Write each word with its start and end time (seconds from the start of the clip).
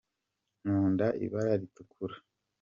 nkunda 0.63 1.07
ibara 1.25 1.53
ritukura 1.61 2.15